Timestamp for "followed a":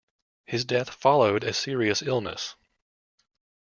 0.89-1.53